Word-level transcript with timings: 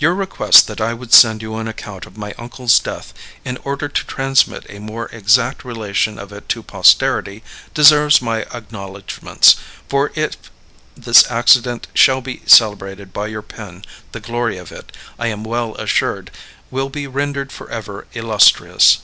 Your 0.00 0.16
request 0.16 0.66
that 0.66 0.80
I 0.80 0.92
would 0.92 1.12
send 1.14 1.40
you 1.40 1.54
an 1.54 1.68
account 1.68 2.04
of 2.04 2.16
my 2.16 2.34
uncle's 2.36 2.80
death, 2.80 3.14
in 3.44 3.58
order 3.58 3.86
to 3.88 4.04
transmit 4.04 4.66
a 4.68 4.80
more 4.80 5.06
exact 5.12 5.64
relation 5.64 6.18
of 6.18 6.32
it 6.32 6.48
to 6.48 6.64
posterity, 6.64 7.44
deserves 7.72 8.20
my 8.20 8.38
acknowledgments, 8.52 9.54
for 9.88 10.10
if 10.16 10.36
this 10.96 11.30
accident 11.30 11.86
shall 11.94 12.20
be 12.20 12.42
celebrated 12.44 13.12
by 13.12 13.28
your 13.28 13.42
pen 13.42 13.84
the 14.10 14.18
glory 14.18 14.58
of 14.58 14.72
it, 14.72 14.90
I 15.16 15.28
am 15.28 15.44
well 15.44 15.76
assured, 15.76 16.32
will 16.72 16.88
be 16.88 17.06
rendered 17.06 17.52
forever 17.52 18.08
illustrious. 18.14 18.98